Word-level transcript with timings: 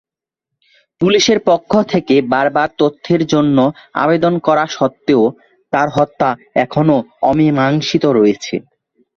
পুলিশের 1.01 1.39
পক্ষ 1.45 1.71
থেকে 1.91 2.15
বারবার 2.33 2.69
তথ্যের 2.79 3.21
জন্য 3.33 3.57
আবেদন 3.95 4.33
করা 4.47 4.65
সত্ত্বেও, 4.69 5.23
তার 5.73 5.87
হত্যা 5.89 6.29
এখনও 6.63 6.97
অমীমাংসিত 7.29 8.03
রয়েছে। 8.17 8.55